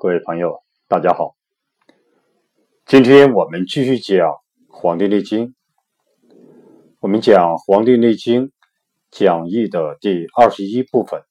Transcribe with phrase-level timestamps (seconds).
[0.00, 1.34] 各位朋友，大家好。
[2.86, 4.28] 今天我们继续讲
[4.68, 5.48] 《黄帝内经》，
[7.00, 7.34] 我们讲
[7.66, 8.46] 《黄帝内经》
[9.10, 11.24] 讲义的第二十一部分。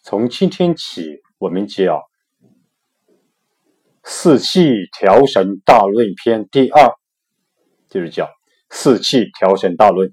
[0.00, 1.96] 从今天起，我们讲
[4.04, 6.94] 《四气调神大论篇》第二，
[7.90, 8.26] 就是讲
[8.70, 10.08] 《四气调神大论》。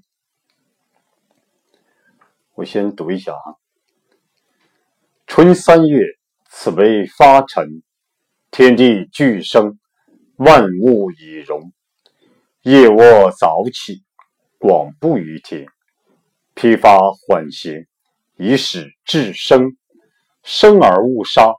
[2.56, 3.56] 我先读一下啊，
[5.26, 6.17] 春三月。
[6.50, 7.82] 此为发陈，
[8.50, 9.78] 天地俱生，
[10.36, 11.72] 万物以荣。
[12.62, 14.02] 夜卧早起，
[14.56, 15.66] 广布于天，
[16.54, 17.86] 披发缓行，
[18.36, 19.76] 以使至生。
[20.42, 21.52] 生而勿杀，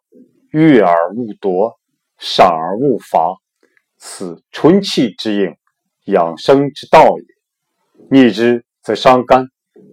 [0.50, 1.80] 悦而勿夺，
[2.18, 3.36] 赏而勿罚。
[3.96, 5.56] 此春气之应，
[6.06, 7.26] 养生之道也。
[8.10, 9.46] 逆之则伤肝，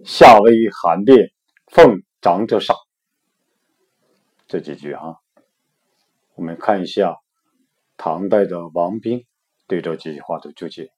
[0.03, 1.29] 下为寒变，
[1.67, 2.86] 奉长者少。
[4.47, 5.19] 这几句哈，
[6.35, 7.17] 我们看一下
[7.97, 9.25] 唐代的王冰
[9.67, 10.89] 对这几句话的注解。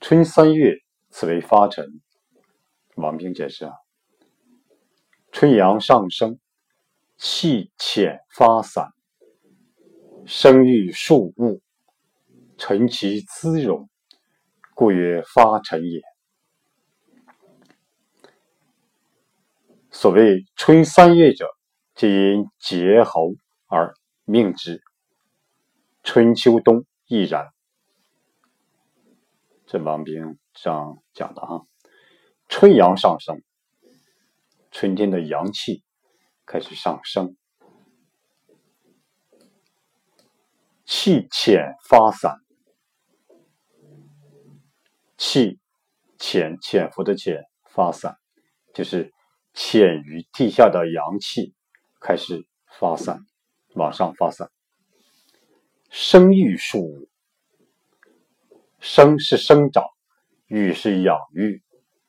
[0.00, 0.74] 春三月，
[1.08, 1.86] 此为发陈。
[2.96, 3.72] 王冰解释啊，
[5.30, 6.38] 春阳上升，
[7.16, 8.92] 气浅发散，
[10.26, 11.62] 生育树物，
[12.58, 13.88] 陈其滋荣，
[14.74, 16.02] 故曰发陈也。
[19.94, 21.46] 所谓春三月者，
[21.94, 23.34] 皆因结喉
[23.66, 23.92] 而
[24.24, 24.82] 命之。
[26.02, 27.50] 春秋冬亦然。
[29.66, 31.60] 这王冰这样讲的啊，
[32.48, 33.42] 春阳上升，
[34.70, 35.82] 春天的阳气
[36.46, 37.36] 开始上升，
[40.86, 42.38] 气浅发散，
[45.18, 45.60] 气
[46.18, 48.16] 潜潜伏的潜发散，
[48.72, 49.12] 就是。
[49.52, 51.54] 潜于地下的阳气
[52.00, 52.46] 开始
[52.78, 53.20] 发散，
[53.74, 54.50] 往上发散。
[55.90, 57.08] 生育树，
[58.80, 59.84] 生是生长，
[60.46, 61.62] 育是养育，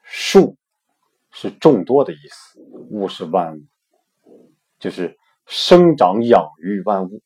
[0.04, 0.58] 树
[1.32, 3.66] 是众多的意思，物是万物，
[4.80, 7.22] 就是生长养育万物。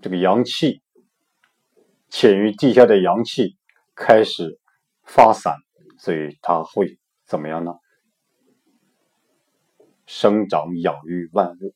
[0.00, 0.82] 这个阳气
[2.08, 3.58] 潜于地下的阳气
[3.94, 4.58] 开始
[5.02, 5.54] 发散，
[5.98, 7.72] 所以它会怎么样呢？
[10.16, 11.74] 生长养育万物，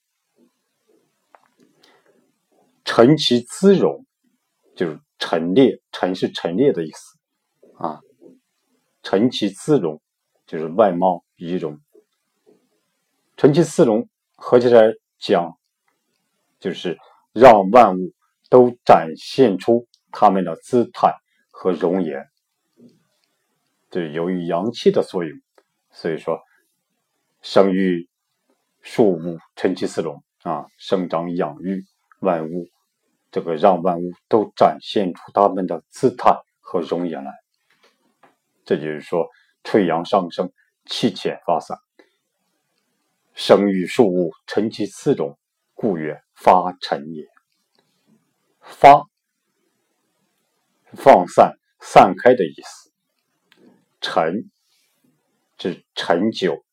[2.84, 4.06] 陈其姿容，
[4.76, 7.19] 就是陈列，陈是陈列的意思
[7.78, 8.00] 啊。
[9.03, 10.00] 陈其姿容，
[10.47, 11.81] 就是外貌仪容。
[13.37, 15.59] 陈其姿容合起来讲，
[16.60, 16.97] 就是
[17.32, 18.12] 让万物
[18.49, 21.12] 都展现出他们的姿态
[21.50, 22.25] 和容颜。
[23.91, 25.37] 这由于阳气的作用，
[25.91, 26.38] 所以说
[27.43, 28.08] 生育。
[28.91, 31.84] 树木成其四荣啊，生长养育
[32.21, 32.69] 万物，
[33.31, 37.34] 这个让万物都展现出它们的姿态和容颜来。
[38.65, 39.28] 这就是说，
[39.62, 40.50] 春阳上升，
[40.87, 41.78] 气潜发散，
[43.34, 45.38] 生育树物成其四荣，
[45.75, 47.28] 故曰发陈也。
[48.62, 49.06] 发，
[50.94, 52.91] 放散、散开的意思。
[54.00, 54.50] 陈，
[55.59, 56.65] 指陈久，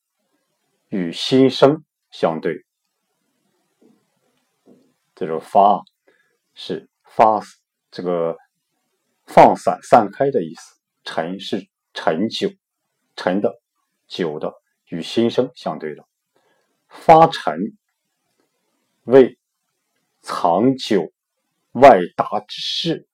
[0.87, 1.84] 与新生。
[2.17, 2.65] 相对，
[5.15, 5.83] 这个发
[6.53, 7.41] 是发
[7.91, 8.37] 这个
[9.25, 12.49] 放散散开的意思，陈是陈久，
[13.17, 13.59] 陈的
[14.07, 14.53] 久的
[14.85, 16.05] 与新生相对的，
[16.87, 17.59] 发陈
[19.03, 19.37] 为
[20.21, 21.11] 藏久
[21.73, 23.09] 外达之事，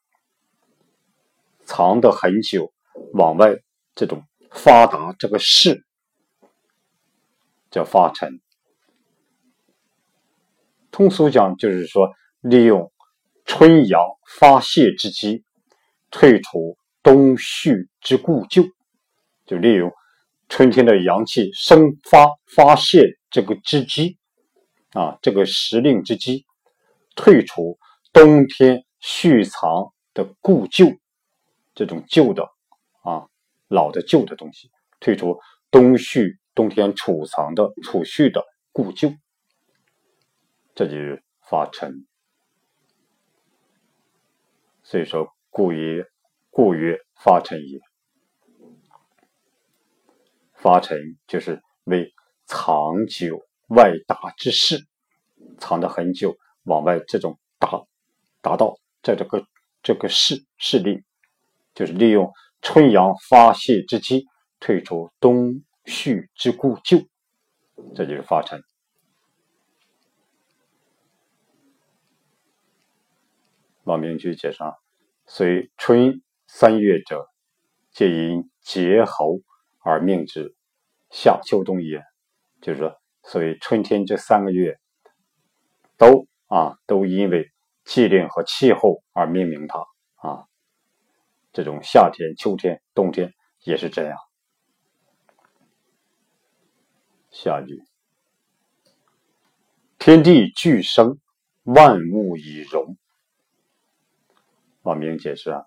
[1.65, 2.71] 藏的很久
[3.13, 3.55] 往外
[3.95, 5.83] 这种发达这个事
[7.71, 8.39] 叫发陈。
[10.91, 12.09] 通俗讲，就是说，
[12.41, 12.91] 利用
[13.45, 14.01] 春阳
[14.37, 15.43] 发泄之机，
[16.09, 18.63] 退除冬蓄之故旧，
[19.45, 19.91] 就利用
[20.49, 24.17] 春天的阳气生发发泄这个之机，
[24.91, 26.45] 啊，这个时令之机，
[27.15, 27.79] 退除
[28.11, 30.87] 冬天蓄藏的故旧，
[31.73, 32.43] 这种旧的
[33.03, 33.27] 啊，
[33.69, 34.69] 老的旧的东西，
[34.99, 35.39] 退出
[35.71, 38.43] 冬蓄冬天储藏的储蓄的
[38.73, 39.13] 故旧。
[40.73, 42.07] 这就是发陈，
[44.83, 46.05] 所以说故曰
[46.49, 47.79] 故曰发陈也。
[50.53, 50.97] 发陈
[51.27, 52.13] 就是为
[52.45, 54.85] 藏久外达之势，
[55.57, 57.83] 藏的很久，往外这种达
[58.41, 59.45] 达到在这个
[59.81, 61.03] 这个势势力，
[61.73, 62.31] 就是利用
[62.61, 64.25] 春阳发泄之机，
[64.59, 66.99] 退出冬蓄之故旧，
[67.95, 68.63] 这就是发陈。
[73.91, 74.59] 王明居解释：
[75.27, 77.27] 虽春三月者，
[77.91, 79.41] 皆因结喉
[79.83, 80.55] 而命之，
[81.09, 82.01] 夏秋冬也。
[82.61, 84.79] 就是说，所以春天这三个月，
[85.97, 87.51] 都啊都因为
[87.83, 89.79] 气令和气候而命名它
[90.15, 90.45] 啊。
[91.51, 93.33] 这种夏天、秋天、冬天
[93.65, 94.17] 也是这样。
[97.29, 97.83] 下句：
[99.99, 101.19] 天地俱生，
[101.63, 102.95] 万物以荣。
[104.83, 105.65] 王明解释啊，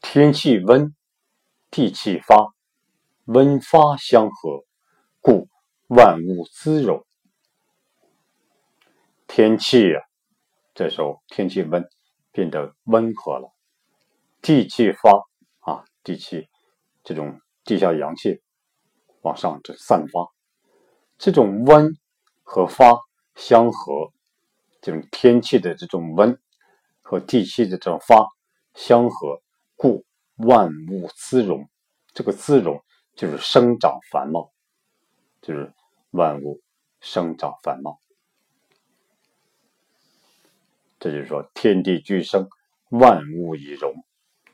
[0.00, 0.92] 天气温，
[1.70, 2.52] 地气发，
[3.26, 4.64] 温发相合，
[5.20, 5.48] 故
[5.86, 7.06] 万物滋荣。
[9.28, 10.02] 天气啊，
[10.74, 11.88] 这时候天气温，
[12.32, 13.52] 变得温和了；
[14.42, 15.12] 地气发
[15.60, 16.48] 啊，地气
[17.04, 18.42] 这种地下阳气
[19.22, 20.28] 往上这散发，
[21.18, 21.96] 这种温
[22.42, 22.98] 和发
[23.36, 24.12] 相合，
[24.80, 26.36] 这种天气的这种温。
[27.10, 28.24] 和地气的这种发
[28.72, 29.42] 相合，
[29.74, 30.04] 故
[30.36, 31.68] 万物滋荣。
[32.14, 32.84] 这个滋荣
[33.16, 34.52] 就是生长繁茂，
[35.42, 35.74] 就是
[36.12, 36.62] 万物
[37.00, 38.00] 生长繁茂。
[41.00, 42.48] 这就是说，天地俱生，
[42.90, 43.92] 万物以荣，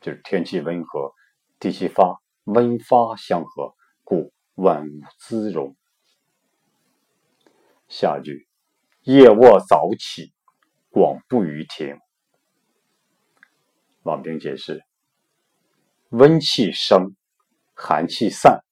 [0.01, 1.13] 就是天气温和，
[1.59, 5.75] 地气发温发相合，故万物滋荣。
[7.87, 8.47] 下句：
[9.03, 10.33] 夜卧早起，
[10.89, 11.99] 广布于庭。
[14.07, 14.85] 王冰解释：
[16.11, 17.13] 温气生，
[17.73, 18.63] 寒气散，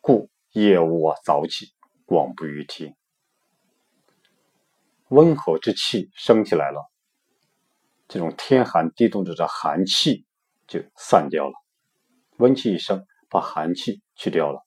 [0.00, 1.74] 故夜卧早起，
[2.06, 2.94] 广布于庭。
[5.08, 6.90] 温和之气升起来了，
[8.08, 10.24] 这种天寒地冻的寒气
[10.66, 11.52] 就散掉了。
[12.38, 14.64] 温气一升，把寒气去掉了。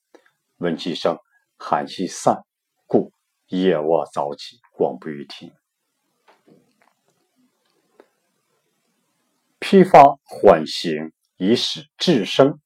[0.58, 1.18] 温气升，
[1.58, 2.46] 寒气散，
[2.86, 3.12] 故
[3.48, 5.52] 夜卧早起，广布于庭。
[9.60, 12.60] 批发缓行，以使智生。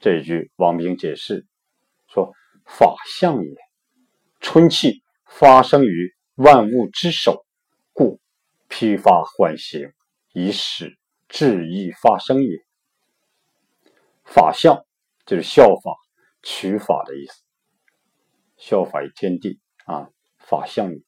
[0.00, 1.46] 这一句，王明解释
[2.08, 2.32] 说
[2.66, 3.56] ：“法相也，
[4.40, 7.46] 春气发生于万物之首，
[7.92, 8.20] 故
[8.68, 9.92] 批发缓行，
[10.32, 10.98] 以使
[11.28, 12.58] 智意发生也。
[14.24, 14.84] 法相
[15.26, 15.96] 就是效法、
[16.42, 17.42] 取法的意思，
[18.56, 20.10] 效法于天地啊。
[20.38, 21.00] 法相也，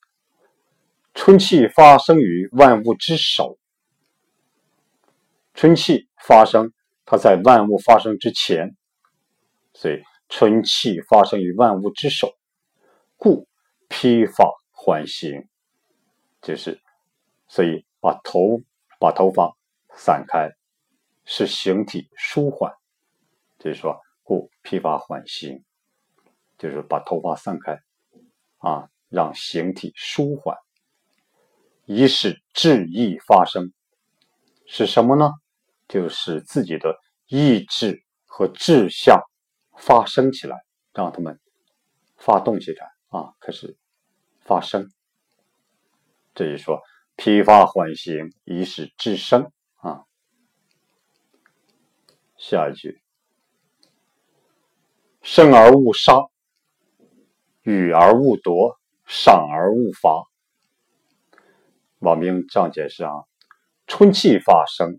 [1.12, 3.58] 春气发生于万物之首。”
[5.62, 6.72] 春气发生，
[7.04, 8.76] 它在万物发生之前，
[9.72, 12.32] 所以春气发生于万物之首，
[13.16, 13.46] 故
[13.88, 15.48] 披发缓行，
[16.40, 16.80] 就是
[17.46, 18.60] 所以把头
[18.98, 19.56] 把头发
[19.94, 20.50] 散开，
[21.24, 22.74] 使形体舒缓，
[23.60, 25.62] 就是说故披发缓行，
[26.58, 27.78] 就是把头发散开，
[28.58, 30.56] 啊，让形体舒缓，
[31.84, 33.72] 以使志意发生，
[34.66, 35.30] 是什么呢？
[35.92, 39.20] 就使自己的意志和志向
[39.76, 41.38] 发生起来，让他们
[42.16, 43.76] 发动起来啊，开始
[44.40, 44.90] 发生。
[46.34, 46.80] 这就说
[47.14, 49.52] 披发缓行，以使志生
[49.82, 50.04] 啊。
[52.38, 53.02] 下一句：
[55.20, 56.14] 生而勿杀，
[57.64, 60.24] 予而勿夺，赏而勿罚。
[61.98, 63.12] 王明这样解释啊：
[63.86, 64.98] 春气发生。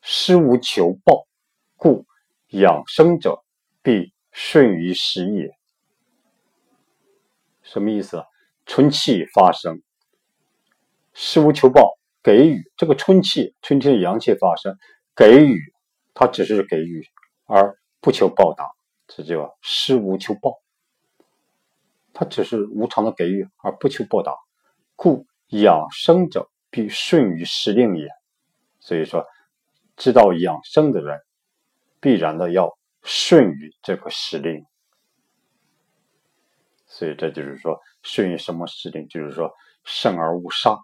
[0.00, 1.26] 失无求报，
[1.76, 2.06] 故
[2.48, 3.42] 养生者
[3.82, 5.50] 必顺于时也。
[7.62, 8.22] 什么意思？
[8.64, 9.82] 春气发生，
[11.12, 14.76] 失无求报，给予这个春气，春天的阳气发生，
[15.14, 15.60] 给予，
[16.14, 17.04] 它只是给予，
[17.46, 18.70] 而不求报答，
[19.08, 20.60] 这叫失无求报。
[22.12, 24.36] 它只是无偿的给予，而不求报答，
[24.94, 28.08] 故养生者必顺于时令也。
[28.78, 29.26] 所以说。
[29.96, 31.20] 知道养生的人，
[32.00, 34.64] 必然的要顺于这个时令，
[36.86, 39.08] 所以这就是说顺于什么时令？
[39.08, 39.52] 就是说
[39.84, 40.78] 胜而勿杀，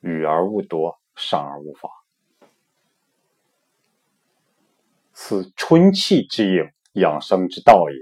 [0.00, 1.88] 予而勿夺，赏而勿罚。
[5.12, 7.96] 此春气之应，养生之道也。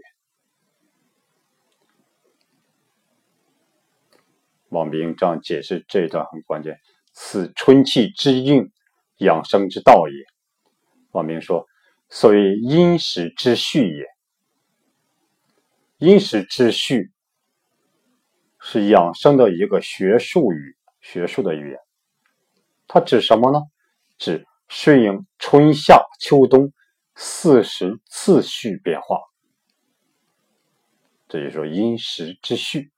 [4.69, 6.79] 王冰这样解释这一段很关键：
[7.13, 8.73] 此春气之应，
[9.19, 10.34] 养生之道也。
[11.15, 11.65] 王明说
[12.11, 14.05] ：“所谓因时之序也，
[15.99, 17.13] 因时之序
[18.59, 21.79] 是养生的一个学术语，学术的语言。
[22.89, 23.61] 它指什么呢？
[24.19, 26.73] 指顺应春夏秋冬
[27.15, 29.21] 四时次序变化。
[31.29, 32.91] 这就说因时之序，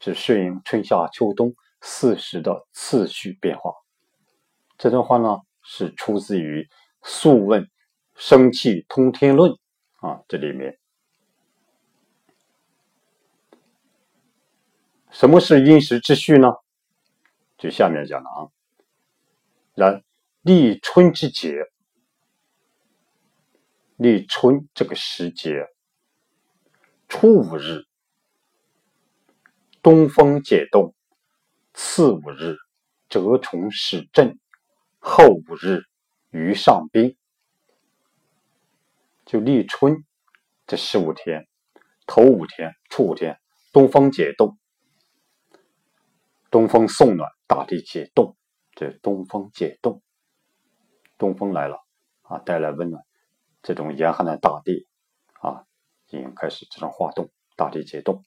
[0.00, 3.72] 是顺应春夏秋冬四时的次序变化。
[4.76, 6.62] 这段话呢是出自于
[7.02, 7.64] 《素问·
[8.14, 9.52] 生气通天论》
[10.06, 10.78] 啊，这里面
[15.10, 16.52] 什么是因时之序呢？
[17.58, 18.48] 就下面讲的啊，
[19.74, 20.02] 然
[20.42, 21.66] 立春之节，
[23.96, 25.66] 立春这个时节。
[27.08, 27.86] 初五日，
[29.82, 30.94] 东风解冻；
[31.74, 32.56] 次五日，
[33.08, 34.38] 蛰虫始振；
[35.00, 35.82] 后五日，
[36.30, 37.16] 于上宾。
[39.26, 40.04] 就立春
[40.66, 41.46] 这十五天，
[42.06, 43.38] 头五天、初五天，
[43.72, 44.58] 东风解冻，
[46.50, 48.36] 东风送暖，大地解冻。
[48.72, 50.02] 这东风解冻，
[51.18, 51.84] 东风来了
[52.22, 53.04] 啊，带来温暖，
[53.62, 54.88] 这种严寒的大地
[55.34, 55.66] 啊。
[56.06, 58.24] 已经开始这种化冻，大地解冻。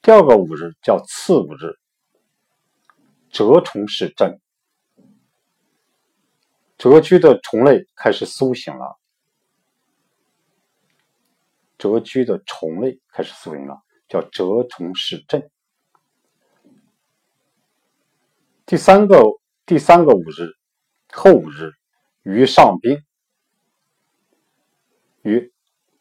[0.00, 1.78] 第二个五日叫次五日，
[3.30, 4.08] 蛰虫始
[6.78, 8.98] 蛰居的虫类开始苏醒了。
[11.78, 15.50] 蛰居的虫类开始苏醒了，叫蛰虫始振。
[18.64, 19.22] 第三个
[19.64, 20.54] 第三个五日
[21.12, 21.72] 后五日，
[22.22, 23.02] 鱼上冰，
[25.22, 25.52] 鱼。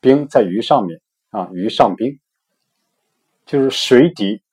[0.02, 1.02] 冰在鱼上面
[1.32, 2.20] 啊，鱼上冰，
[3.44, 4.44] 就是水底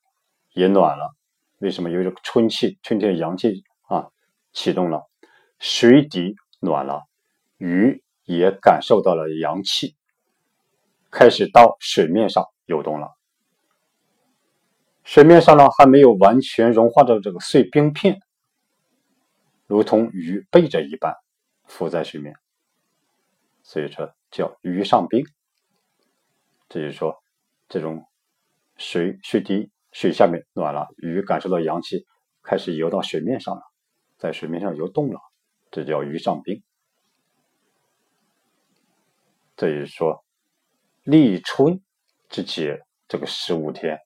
[0.55, 1.15] 也暖了。
[1.59, 1.91] 为什么？
[1.91, 4.09] 有这个春气，春天阳气啊
[4.55, 5.11] 启动了，
[5.63, 7.05] 水底暖了，
[7.57, 9.95] 鱼也感受到了阳气，
[11.09, 13.13] 开始到水面上游动了。
[15.05, 18.21] 水面上呢还没有完全融化的这个碎冰片，
[19.69, 21.15] 如同鱼背着一般
[21.69, 22.35] 浮在水面，
[23.63, 25.25] 所以说叫鱼上冰。
[26.69, 27.23] 这就是说，
[27.69, 28.05] 这种
[28.77, 32.05] 水水底水下面暖了，鱼感受到阳气，
[32.43, 33.63] 开始游到水面上了，
[34.19, 35.21] 在水面上游动了，
[35.73, 36.63] 这叫鱼上冰。
[39.57, 40.25] 这就是说，
[41.03, 41.81] 立春
[42.29, 43.99] 之节这个十五天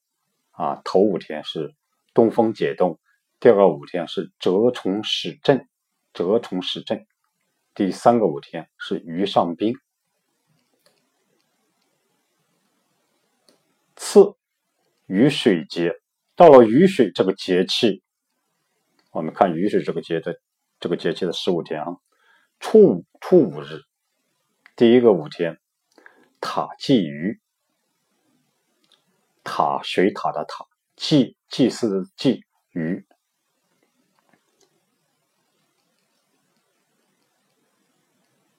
[0.53, 1.75] 啊，头五天是
[2.15, 2.99] 东风解冻，
[3.41, 5.69] 第二个五天是蛰虫始振，
[6.15, 7.07] 蛰虫始振，
[7.75, 9.75] 第三个五天是鱼上冰。
[13.97, 14.35] 次
[15.07, 15.95] 雨水节，
[16.35, 18.03] 到了雨水这个节气，
[19.11, 20.39] 我们看雨水这个节的
[20.79, 21.97] 这个节气的十五天啊，
[22.61, 23.81] 初五初五日，
[24.77, 25.59] 第一个五天，
[26.41, 27.41] 塔祭鱼，
[29.43, 30.67] 塔水塔的塔，
[30.97, 33.07] 祭祭祀的祭鱼，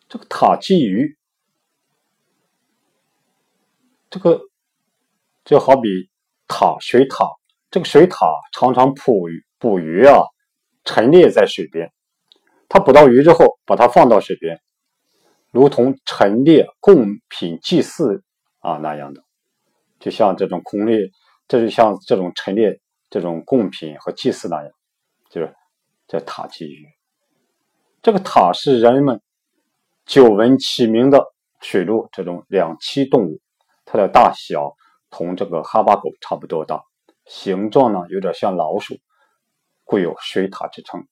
[0.10, 1.18] 这个塔祭鱼，
[4.10, 4.42] 这个。
[5.46, 5.88] 就好比
[6.46, 7.26] 塔水塔，
[7.72, 10.20] 这个水塔常常捕鱼，捕鱼啊，
[10.84, 11.90] 陈列在水边。
[12.70, 14.62] 他捕到鱼之后，把它放到水边，
[15.52, 18.24] 如同陈列贡品祭祀
[18.60, 19.24] 啊那样的，
[20.00, 21.10] 就像这种孔列，
[21.48, 24.72] 这就像这种陈列这种贡品和祭祀那样，
[25.30, 25.54] 就是
[26.08, 26.86] 叫塔祭鱼。
[28.02, 29.22] 这个塔是人们
[30.06, 31.24] 久闻其名的
[31.62, 33.40] 水陆这种两栖动物，
[33.86, 34.76] 它的大小。
[35.10, 36.84] 同这个哈巴狗差不多大，
[37.24, 38.98] 形状呢有点像老鼠，
[39.86, 41.08] 故有水獭之称。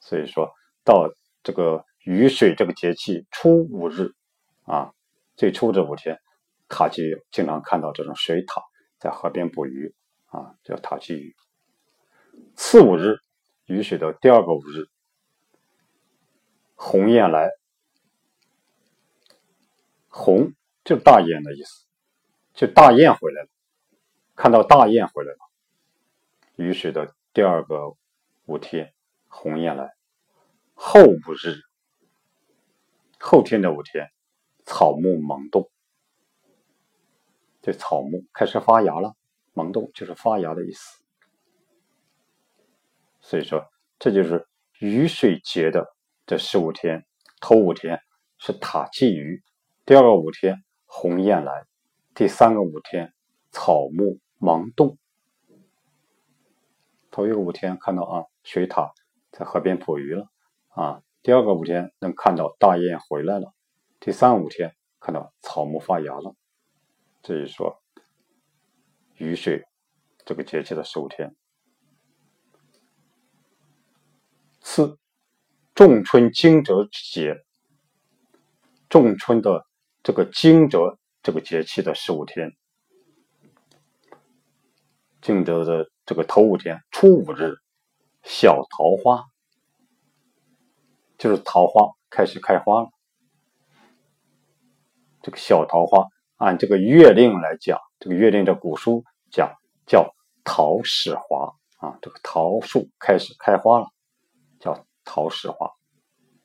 [0.00, 0.50] 所以说
[0.82, 1.08] 到
[1.42, 4.12] 这个雨水这个节气初五日
[4.64, 4.92] 啊，
[5.36, 6.18] 最初这五天，
[6.68, 8.62] 塔基经常看到这种水獭
[8.98, 9.94] 在河边捕鱼
[10.26, 11.36] 啊，叫塔基鱼。
[12.56, 13.18] 次五日，
[13.66, 14.88] 雨水的第二个五日，
[16.74, 17.50] 鸿雁来，
[20.08, 20.52] 鸿
[20.84, 21.86] 就大雁的意思。
[22.52, 23.48] 就大雁回来了，
[24.34, 25.38] 看到大雁回来了。
[26.56, 27.94] 雨水的第二个
[28.44, 28.92] 五天，
[29.30, 29.94] 鸿雁来。
[30.74, 31.60] 后五日，
[33.18, 34.10] 后天的五天，
[34.66, 35.70] 草木萌动。
[37.62, 39.14] 这草木开始发芽了，
[39.52, 41.02] 萌动就是发芽的意思。
[43.20, 45.86] 所以说，这就是雨水节的
[46.26, 47.06] 这十五天，
[47.40, 48.00] 头五天
[48.38, 49.42] 是塔祭鱼，
[49.84, 51.66] 第二个五天鸿雁来。
[52.14, 53.14] 第三个五天，
[53.50, 54.98] 草木萌动。
[57.10, 58.90] 头一个五天看到啊，水獭
[59.30, 60.28] 在河边捕鱼了
[60.68, 61.02] 啊。
[61.22, 63.52] 第二个五天能看到大雁回来了。
[63.98, 66.34] 第三五天看到草木发芽了。
[67.22, 67.82] 这一说，
[69.16, 69.64] 雨水
[70.24, 71.34] 这个节气的十五天。
[74.60, 74.98] 四，
[75.74, 77.44] 仲春惊蛰之节。
[78.88, 79.66] 仲春的
[80.02, 80.96] 这个惊蛰。
[81.22, 82.56] 这个节气的十五天，
[85.20, 87.58] 惊蛰的这个头五天，初五日，
[88.22, 89.26] 小桃花，
[91.18, 92.90] 就是桃花开始开花了。
[95.22, 99.54] 这个小桃花，按这个月令来讲，这个月令的古书讲
[99.86, 103.86] 叫桃始华啊，这个桃树开始开花了，
[104.58, 105.70] 叫桃始华，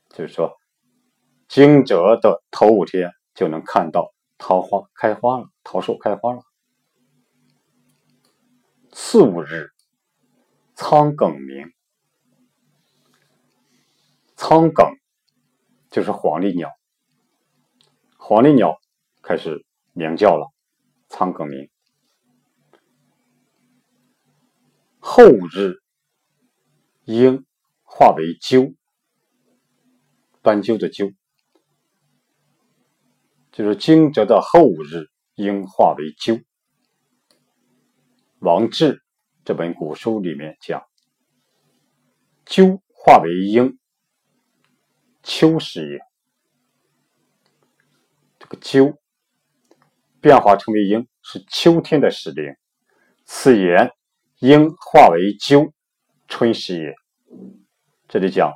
[0.09, 0.57] 就是说
[1.47, 6.41] 惊蛰的头五天就能看到桃花开花了，桃树开花了。
[8.91, 9.71] 次五日，
[10.75, 11.71] 仓庚鸣，
[14.35, 14.97] 仓庚
[15.89, 16.69] 就是黄鹂鸟。
[18.17, 18.77] 黄鹂鸟
[19.21, 20.51] 开始鸣叫了，
[21.07, 21.69] 仓庚鸣。
[24.99, 25.81] 后日，
[27.05, 27.45] 鹰
[27.83, 28.75] 化为鸠，
[30.41, 31.13] 斑鸠的鸠，
[33.53, 36.43] 就是惊蛰的后日，鹰化为鸠。
[38.39, 39.04] 王志
[39.45, 40.83] 这本古书里面讲，
[42.47, 43.77] 鸠化为鹰，
[45.21, 45.99] 秋时也。
[48.39, 48.97] 这个鸠
[50.19, 52.55] 变化成为鹰，是秋天的时令。
[53.23, 53.91] 此言
[54.39, 55.71] 鹰化为鸠，
[56.27, 56.95] 春时也。
[58.07, 58.51] 这里讲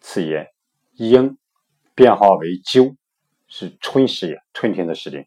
[0.00, 0.48] 此言
[0.92, 1.38] 鹰
[1.94, 2.94] 变化为鸠，
[3.48, 5.24] 是春时也，春天的时令。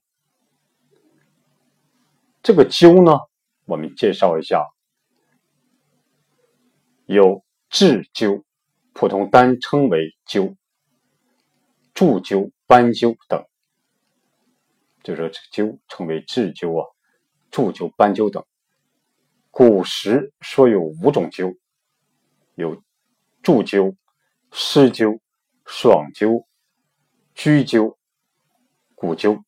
[2.43, 3.17] 这个鸠呢，
[3.65, 4.63] 我们介绍一下，
[7.05, 8.43] 有雉鸠，
[8.93, 10.55] 普通单称为鸠，
[11.93, 13.45] 祝鸠、斑鸠等。
[15.03, 16.87] 就说这个鸠称为雉鸠啊，
[17.51, 18.45] 祝鸠、斑鸠等。
[19.51, 21.53] 古时说有五种鸠，
[22.55, 22.81] 有
[23.41, 23.95] 祝鸠、
[24.51, 25.19] 诗鸠、
[25.65, 26.47] 爽鸠、
[27.35, 27.97] 居鸠、
[28.95, 29.43] 古鸠。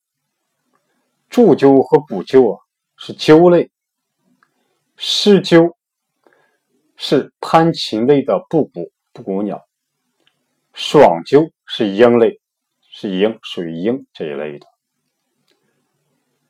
[1.30, 2.60] 祝鸠和古鸠啊
[2.98, 3.72] 是鸠类，
[4.98, 5.76] 诗鸠
[6.98, 9.68] 是攀禽类的布谷布谷鸟，
[10.74, 12.40] 爽鸠是鹰类，
[12.82, 14.68] 是鹰，属于鹰这一类的。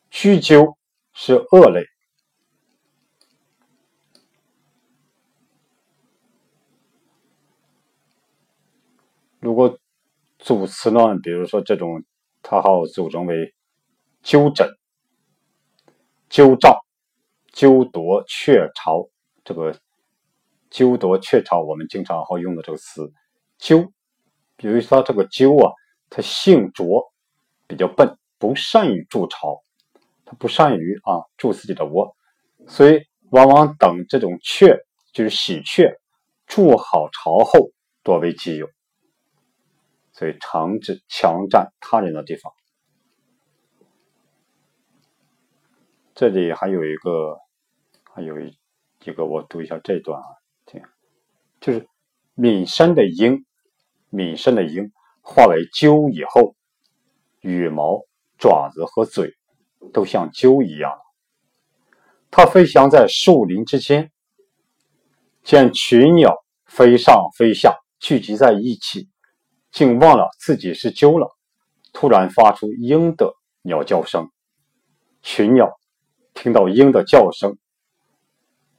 [0.09, 0.77] 雎鸠
[1.13, 1.85] 是鳄类。
[9.39, 9.77] 如果
[10.39, 12.03] 组词呢，比如说这种，
[12.41, 13.53] 它好组成为
[14.23, 14.67] 鸠枕、
[16.29, 16.85] 鸠兆、
[17.51, 19.09] 鸠夺、鹊巢。
[19.43, 19.79] 这个
[20.75, 23.09] 鸠夺、鹊巢，我们经常好用的这个词。
[23.57, 23.93] 鸠，
[24.57, 25.71] 比如说这个鸠啊，
[26.09, 27.13] 它性拙，
[27.65, 29.63] 比较笨，不善于筑巢。
[30.25, 32.13] 它不善于啊筑自己的窝，
[32.67, 34.77] 所以往往等这种雀，
[35.13, 35.97] 就是喜鹊，
[36.45, 37.69] 筑好巢后
[38.03, 38.67] 多为己有，
[40.11, 42.51] 所以常指强占他人的地方。
[46.13, 47.37] 这里还有一个，
[48.13, 48.57] 还有一
[49.05, 50.27] 一个，我读一下这段啊，
[51.65, 51.87] 就是
[52.35, 53.43] 岷山的鹰，
[54.11, 56.55] 岷山的鹰化为鸠以后，
[57.41, 58.05] 羽毛、
[58.37, 59.33] 爪子和嘴。
[59.93, 61.01] 都像鸠一样了，
[62.31, 64.11] 它飞翔在树林之间，
[65.43, 69.09] 见群鸟飞上飞下，聚集在一起，
[69.71, 71.35] 竟忘了自己是鸠了。
[71.93, 74.31] 突然发出鹰的鸟叫声，
[75.21, 75.71] 群鸟
[76.33, 77.57] 听到鹰的叫声，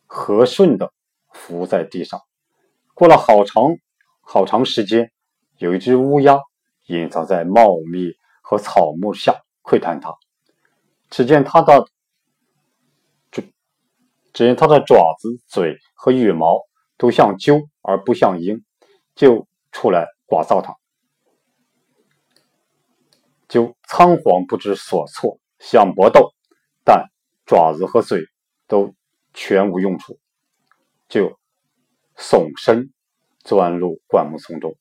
[0.07, 0.92] 和顺的
[1.33, 2.20] 伏在地上。
[2.97, 3.77] 过了好长
[4.23, 5.13] 好长时间，
[5.59, 6.41] 有一只乌鸦
[6.87, 10.15] 隐藏在茂密和草木下窥探它。
[11.11, 11.87] 只见它的，
[13.31, 13.43] 只
[14.33, 16.63] 只见它的爪子、嘴和羽毛
[16.97, 18.65] 都像鸠而不像鹰，
[19.15, 20.75] 就出来刮噪它。
[23.47, 26.33] 鸠仓皇不知所措，想搏斗，
[26.83, 27.11] 但
[27.45, 28.23] 爪子和嘴
[28.67, 28.95] 都
[29.35, 30.19] 全无用处，
[31.11, 31.39] 就
[32.17, 32.93] 耸身
[33.45, 34.77] 钻入灌木丛中。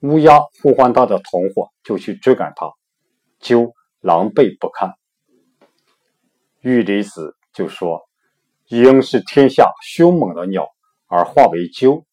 [0.00, 2.70] 乌鸦呼唤他的同伙，就去追赶它。
[3.40, 4.94] 鸠狼狈不堪。
[6.60, 8.08] 玉离子就说
[8.68, 10.68] ：“鹰是天下凶猛的鸟，
[11.06, 12.04] 而化为鸠，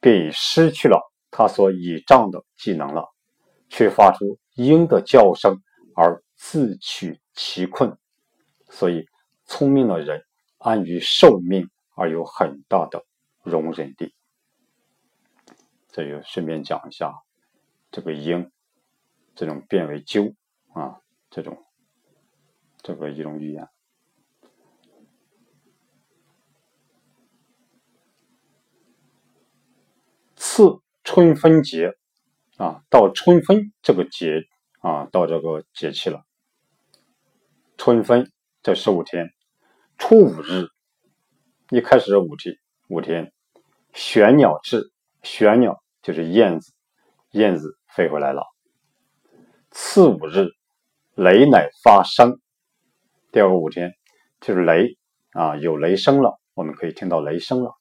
[0.00, 3.08] 便已失去了它所倚仗的技能了，
[3.68, 5.62] 却发出鹰的叫声
[5.94, 7.96] 而自取其困。
[8.68, 9.06] 所以，
[9.46, 10.22] 聪明的人
[10.58, 13.04] 安于受命而有很大的
[13.42, 14.14] 容忍力。”
[15.88, 17.12] 这就顺便讲一下
[17.90, 18.50] 这个鹰，
[19.34, 20.34] 这种变为鸠
[20.72, 21.62] 啊，这种
[22.78, 23.68] 这个一种语言。
[30.34, 31.92] 次春分节
[32.56, 34.42] 啊，到春分这个节
[34.80, 36.24] 啊，到这个节气了。
[37.76, 39.34] 春分这十五天，
[39.98, 40.68] 初五日
[41.70, 42.58] 一开始五天
[42.92, 43.32] 五天，
[43.94, 46.74] 玄鸟至，玄鸟就是燕子，
[47.30, 48.44] 燕子飞回来了。
[49.70, 50.50] 次五日，
[51.14, 52.38] 雷乃发声。
[53.30, 53.94] 第二个五天
[54.42, 54.98] 就是雷
[55.30, 57.72] 啊，有雷声了，我们可以听到雷声了。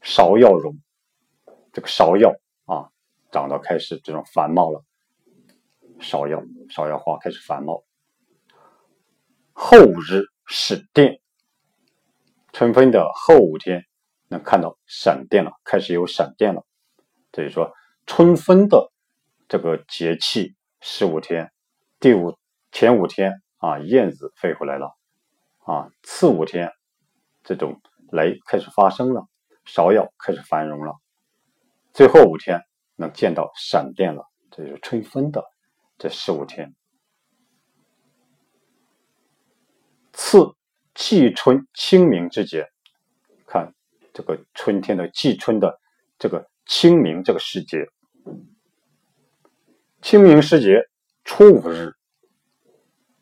[0.00, 0.76] 芍药荣，
[1.72, 2.30] 这个芍药
[2.66, 2.86] 啊，
[3.32, 4.84] 长到开始这种繁茂了。
[5.98, 7.82] 芍药，芍药花开始繁茂。
[9.52, 11.20] 后五日始电，
[12.52, 13.84] 春分的后五天
[14.28, 16.64] 能看到闪电了，开始有闪电了。
[17.32, 17.72] 所以说，
[18.06, 18.92] 春分的
[19.48, 21.52] 这个节气十五天，
[22.00, 22.36] 第五
[22.72, 24.96] 前五天啊，燕子飞回来了
[25.64, 26.72] 啊，次五天
[27.44, 29.26] 这种雷开始发生了。
[29.66, 30.94] 芍药开始繁荣了，
[31.92, 32.62] 最后五天
[32.94, 35.44] 能见到闪电了，这就是春分的
[35.98, 36.72] 这十五天。
[40.12, 40.54] 次
[40.94, 42.68] 季春清明之节，
[43.44, 43.74] 看
[44.16, 45.78] 这个春天的季春的
[46.18, 47.86] 这个清明这个时节，
[50.00, 50.88] 清明时节
[51.22, 51.92] 初五日，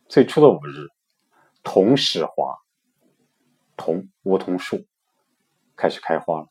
[0.09, 0.87] 最初的五日，
[1.65, 2.57] 桐始华，
[3.77, 4.87] 桐梧桐树。
[5.75, 6.47] 开始开花了，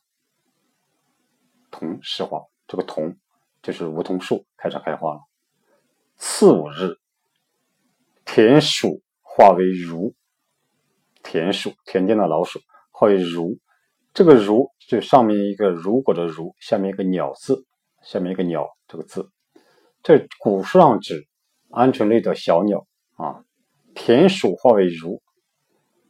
[1.70, 3.16] 桐始华，这个桐
[3.62, 5.22] 就是梧桐树开始开花了。
[6.18, 6.98] 次五日，
[8.26, 10.14] 田鼠化为如，
[11.22, 13.58] 田鼠，田间的老鼠化为如，
[14.14, 17.66] 这个如就上面一个如果的如，下面一个鸟字，
[18.02, 19.28] 下面一个鸟这个字，
[20.02, 21.26] 这古书上指
[21.68, 23.44] 鹌鹑类的小鸟啊。
[23.94, 25.20] 田鼠化为如，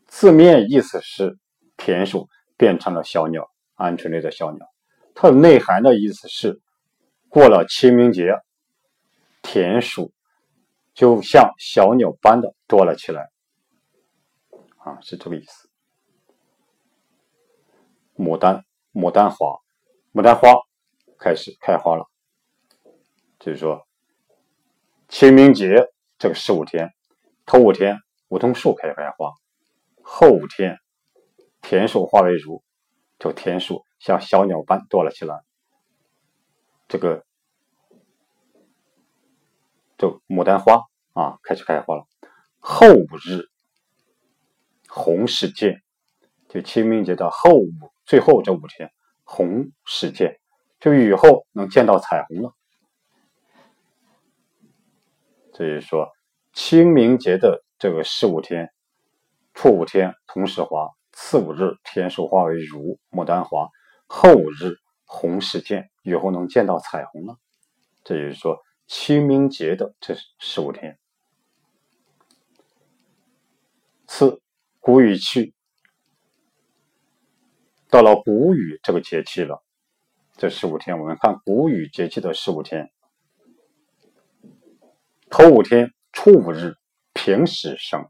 [0.06, 1.36] 字面意思是
[1.76, 2.28] 田鼠。
[2.56, 4.64] 变成了小鸟，鹌鹑类的小鸟。
[5.12, 6.60] 它的内涵的意思是，
[7.28, 8.30] 过了清明节，
[9.42, 10.12] 田鼠
[10.94, 13.28] 就像小鸟般的多了起来。
[14.78, 15.68] 啊，是这个意思。
[18.16, 19.60] 牡丹，牡丹花，
[20.12, 20.54] 牡丹花
[21.18, 22.04] 开始开花了。
[23.38, 23.86] 就是说，
[25.08, 26.92] 清明节这个十五天，
[27.44, 27.98] 头五天
[28.28, 29.32] 梧桐树开始开花，
[30.02, 30.78] 后五天。
[31.60, 32.62] 田鼠化为如，
[33.18, 35.42] 这个田鼠像小鸟般多了起来。
[36.88, 37.24] 这个，
[39.96, 40.82] 就牡丹花
[41.14, 42.06] 啊，开始开花了。
[42.58, 43.48] 后五日，
[44.88, 45.82] 红始见，
[46.50, 47.70] 就清明节的后五
[48.04, 48.90] 最后这五天，
[49.22, 50.38] 红始见，
[50.80, 52.54] 就雨后能见到彩虹了。
[55.52, 56.10] 这就是说，
[56.52, 58.70] 清明节的这个十五天，
[59.52, 60.90] 初五天同时花。
[61.16, 63.68] 次五日，天数化为如牡丹花；
[64.08, 67.36] 后五日，红始见，雨后能见到彩虹了。
[68.02, 70.98] 这就是说，清明节的这十五天。
[74.08, 74.42] 四
[74.80, 75.53] 谷雨去，
[77.94, 79.62] 到了谷雨这个节气了。
[80.36, 82.90] 这十五天，我们看谷雨节气的十五天。
[85.30, 86.74] 头五天，初五日，
[87.12, 88.08] 平时生。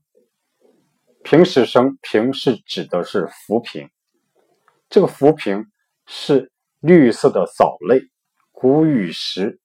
[1.22, 3.90] 平时生，平是指的是浮萍，
[4.88, 5.66] 这个浮萍
[6.06, 8.00] 是绿色的藻类。
[8.52, 9.60] 谷雨时，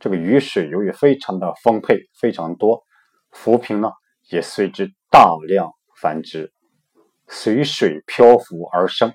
[0.00, 2.82] 这个雨水由于非常的丰沛，非常多，
[3.30, 3.92] 浮萍呢
[4.28, 5.70] 也随之大量
[6.00, 6.52] 繁殖，
[7.28, 9.14] 随水漂浮而生。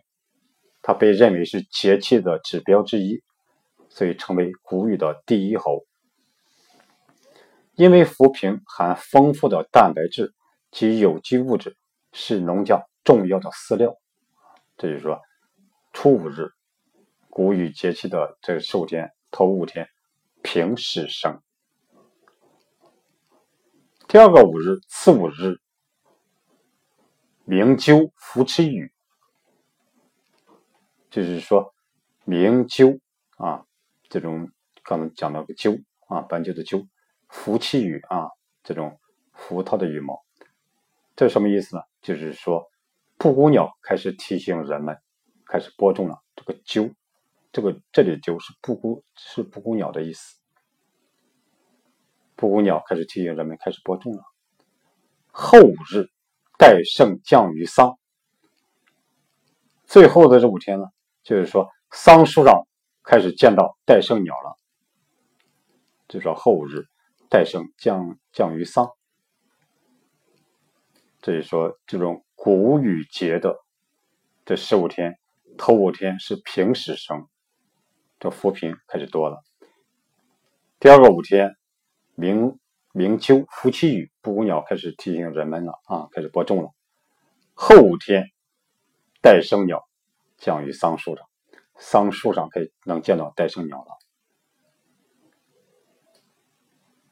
[0.87, 3.21] 它被认为是节气的指标之一，
[3.89, 5.85] 所以成为谷雨的第一候。
[7.75, 10.33] 因为浮萍含丰富的蛋白质。
[10.69, 11.77] 及有机物质
[12.11, 13.95] 是农家重要的饲料，
[14.77, 15.21] 这就是说，
[15.93, 16.51] 初五日，
[17.29, 19.87] 谷雨节气的这十五天头五天，
[20.43, 21.41] 平始生。
[24.09, 25.57] 第二个五日，次五日，
[27.45, 28.91] 鸣鸠伏其羽，
[31.17, 31.73] 就是说，
[32.25, 32.99] 鸣鸠
[33.37, 33.65] 啊，
[34.07, 34.51] 这种
[34.83, 35.75] 刚才讲到个鸠
[36.05, 36.87] 啊，斑鸠的鸠，
[37.27, 38.29] 伏其羽啊，
[38.63, 38.99] 这种
[39.33, 40.23] 伏它的羽毛。
[41.15, 41.81] 这是什么意思呢？
[42.03, 42.69] 就是说，
[43.17, 44.95] 布谷鸟开始提醒人们，
[45.47, 46.21] 开始播种了。
[46.35, 46.93] 这个鸠，
[47.51, 50.37] 这个这里的鸠是布谷，是布谷鸟的意思。
[52.35, 54.21] 布谷鸟开始提醒人们开始播种了。
[55.31, 56.11] 后五日，
[56.59, 57.97] 戴胜降于桑。
[59.87, 60.85] 最后的这五天呢，
[61.27, 62.65] 就是说桑树上
[63.03, 64.55] 开始见到戴胜鸟了。
[66.07, 66.85] 就说后日，
[67.29, 68.89] 戴胜降降于桑。
[71.21, 73.57] 所以说，这种谷雨节的
[74.45, 75.19] 这十五天，
[75.57, 77.27] 头五天是平时生，
[78.21, 79.43] 这浮萍开始多了。
[80.79, 81.57] 第二个五天，
[82.15, 82.57] 明
[82.93, 86.69] 明秋伏妻雨，布谷鸟开始提醒人们了啊，开始播种了。
[87.53, 88.29] 后五天，
[89.21, 89.86] 戴生鸟
[90.37, 91.27] 降于桑树上，
[91.77, 93.97] 桑树上可以能见到戴生鸟了。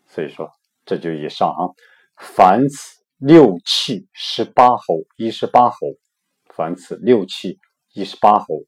[0.07, 0.51] 所以说，
[0.85, 1.73] 这就以上啊，
[2.15, 5.77] 凡此六气十八候，一十八候，
[6.45, 7.59] 凡此六气
[7.93, 8.63] 一十八候，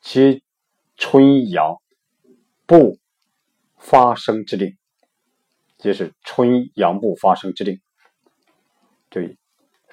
[0.00, 0.42] 皆
[0.96, 1.76] 春阳
[2.66, 2.98] 不
[3.76, 4.76] 发生之令，
[5.78, 7.80] 皆是春阳不发生之令。
[9.08, 9.36] 对。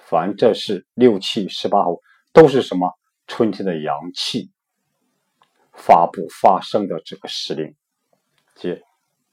[0.09, 2.93] 凡这是六气十八候，都是什么？
[3.27, 4.51] 春天的阳气
[5.73, 7.75] 发布发生的这个时令，
[8.55, 8.81] 即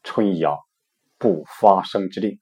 [0.03, 0.59] 春阳
[1.17, 2.39] 不发生之令。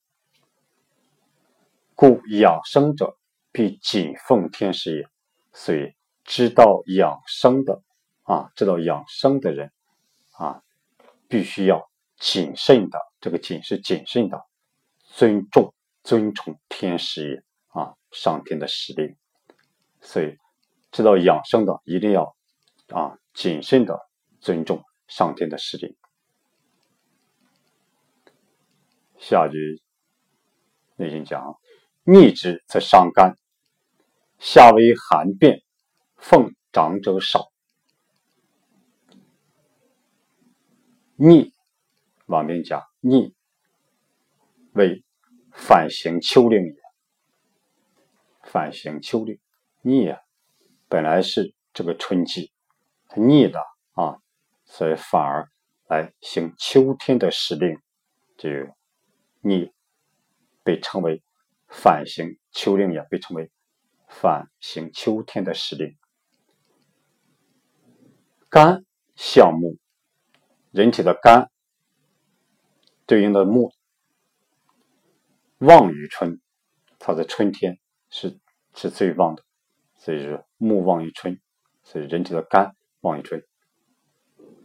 [1.95, 3.17] 故养生者
[3.51, 5.07] 必谨奉天时也。
[5.53, 7.81] 所以知道养生的
[8.23, 9.71] 啊，知道养生的人
[10.31, 10.63] 啊，
[11.29, 12.99] 必须要谨慎的。
[13.21, 14.43] 这个谨是谨慎的，
[14.99, 17.43] 尊重尊崇天时也。
[17.79, 19.15] 啊，上天的使令，
[19.99, 20.37] 所以
[20.93, 22.35] 知道养生的一定要
[22.89, 23.99] 啊谨慎的
[24.39, 25.97] 尊重上天的使令。
[29.17, 29.81] 下句
[30.95, 31.57] 内心讲：
[32.03, 33.35] 逆之则伤肝，
[34.37, 35.63] 夏为寒变，
[36.15, 37.51] 奉长者少。
[41.15, 41.53] 逆
[42.27, 43.33] 往边讲，逆
[44.73, 45.03] 为
[45.51, 46.75] 反行秋令也。
[48.43, 49.39] 反行秋令，
[49.81, 50.19] 逆啊，
[50.93, 52.51] 本来是这个春季，
[53.07, 53.59] 它逆的
[53.93, 54.19] 啊，
[54.63, 55.49] 所以反而
[55.87, 57.79] 来行秋天的时令，
[58.37, 58.47] 就
[59.41, 59.71] 逆
[60.61, 61.23] 被称为
[61.67, 63.49] 反行秋令，也被称为
[64.07, 65.97] 反行秋天的时令。
[68.47, 69.79] 肝象木，
[70.69, 71.49] 人体的肝
[73.07, 73.73] 对应的木，
[75.57, 76.39] 旺于春，
[76.99, 77.79] 它的春天
[78.11, 78.39] 是。
[78.75, 79.43] 是最旺的，
[80.03, 81.39] 所以是木旺于春，
[81.81, 83.41] 所以人体的肝旺于春。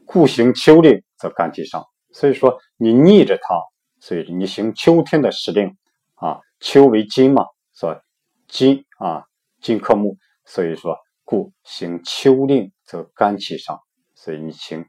[0.05, 3.55] 故行秋令则肝气上，所以说你逆着它，
[4.01, 5.77] 所以你行秋天的时令
[6.17, 8.03] 啊，秋为金嘛，所
[8.49, 9.27] 金啊
[9.61, 13.81] 金克木，所以说故行秋令则肝气上，
[14.17, 14.85] 所以你行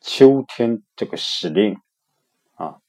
[0.00, 1.78] 秋天这个时令
[2.56, 2.80] 啊，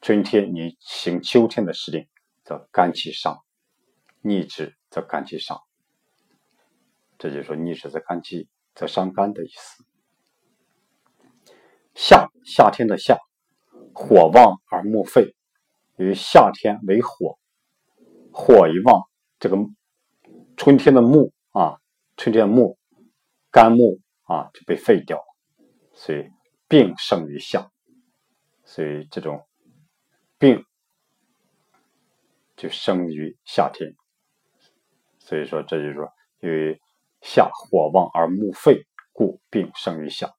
[0.00, 2.06] 春天你行秋天的时令
[2.44, 3.40] 则肝气上。
[4.26, 5.60] 逆之则肝气伤，
[7.18, 9.84] 这就是说逆时则肝气则伤肝的意思。
[11.96, 13.18] 夏夏天的夏，
[13.92, 15.34] 火旺而木废，
[15.96, 17.36] 因为夏天为火，
[18.32, 19.02] 火一旺，
[19.40, 19.56] 这个
[20.56, 21.80] 春天的木啊，
[22.16, 22.78] 春天的木
[23.50, 25.20] 肝木啊就被废掉，
[25.92, 26.30] 所以
[26.68, 27.68] 病胜于夏，
[28.62, 29.44] 所以这种
[30.38, 30.64] 病
[32.54, 33.96] 就生于夏天。
[35.26, 36.78] 所以说，这就是说，因为
[37.22, 40.34] 夏火旺而木废，故病生于夏。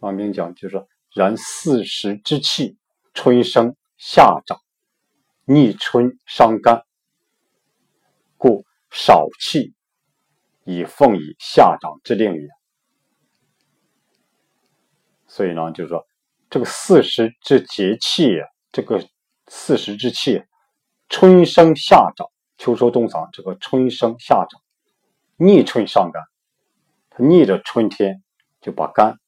[0.00, 2.76] 王明讲，就是说，然四时之气，
[3.14, 4.58] 春生夏长，
[5.44, 6.84] 逆春伤肝，
[8.36, 9.74] 故少气
[10.64, 12.48] 以奉以夏长之令也。
[15.28, 16.04] 所以呢，就是说，
[16.50, 18.40] 这个四时之节气，
[18.72, 19.08] 这个
[19.46, 20.42] 四时之气。
[21.12, 23.28] 春生夏长，秋收冬藏。
[23.34, 24.62] 这个春生夏长，
[25.36, 26.22] 逆春伤肝，
[27.10, 28.22] 它逆着春天
[28.62, 29.18] 就把肝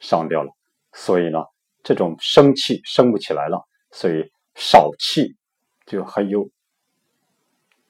[0.00, 0.52] 伤掉了。
[0.92, 1.38] 所以呢，
[1.82, 5.34] 这种生气生不起来了，所以少气
[5.86, 6.50] 就很有，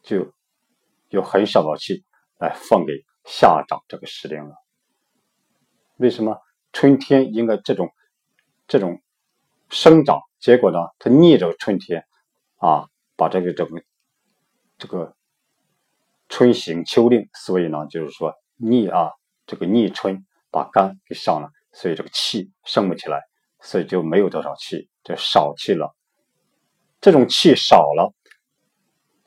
[0.01, 0.33] 就
[1.09, 2.05] 有很少的气
[2.39, 2.93] 来奉给
[3.25, 4.55] 夏长这个时令了。
[5.97, 6.39] 为什么
[6.73, 7.91] 春天应该这种
[8.69, 9.03] 这种
[9.71, 10.21] 生长？
[10.39, 12.07] 结果呢，它逆着春天
[12.59, 12.89] 啊。
[13.25, 13.83] 把这个这个
[14.77, 15.17] 这个
[16.29, 19.13] 春行秋令，所以呢，就是说逆啊，
[19.47, 23.23] 这个逆春把肝给伤了，所以这个气生不起来，
[23.63, 25.97] 所以就没有多少气，就少气了。
[27.01, 28.13] 这种气少了，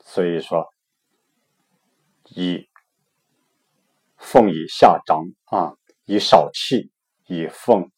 [0.04, 0.72] 所以说
[2.26, 2.68] 以
[4.16, 6.92] 奉以下长啊，以少气
[7.26, 7.90] 以奉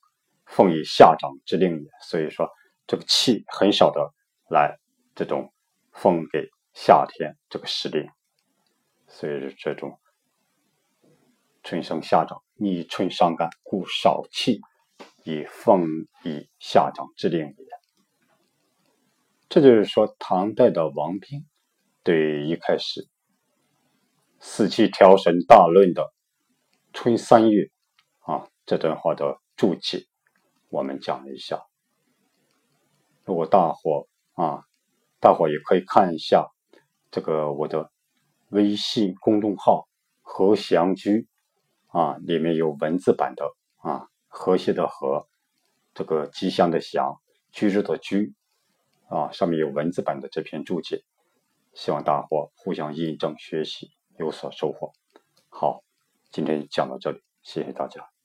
[0.47, 1.91] 奉以下长之令也。
[2.01, 2.49] 所以说
[2.87, 4.15] 这个气很少的
[4.49, 4.79] 来
[5.15, 5.53] 这种。
[6.01, 8.09] 奉给夏天这个时令，
[9.07, 10.01] 所以这种
[11.63, 14.63] 春生夏长，逆春伤肝，故少气
[15.25, 15.85] 以奉
[16.25, 17.67] 以夏长之令也。
[19.51, 21.47] 这就是说，唐代的王冰
[22.03, 23.07] 对一开始
[24.39, 26.15] 四气调神大论的
[26.95, 27.69] 春三月
[28.21, 30.07] 啊这段话的注解，
[30.71, 31.63] 我们讲了一下。
[33.27, 34.65] 如果大伙啊，
[35.21, 36.51] 大伙也可以看一下
[37.11, 37.93] 这个我的
[38.49, 39.87] 微信公众号
[40.23, 41.29] “和祥居”
[41.89, 43.45] 啊，里面有文字版的
[43.77, 45.29] 啊，和谐的和，
[45.93, 47.21] 这个吉祥的祥，
[47.53, 48.33] 居住的居
[49.09, 51.05] 啊，上面有文字版的这篇注解，
[51.75, 54.93] 希望大伙互相印证学习，有所收获。
[55.49, 55.83] 好，
[56.31, 58.20] 今天讲到这里，谢谢大家。